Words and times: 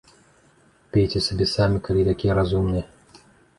Пейце 0.95 1.21
сабе 1.27 1.45
самі, 1.55 1.77
калі 1.89 2.01
такія 2.11 2.41
разумныя! 2.43 2.85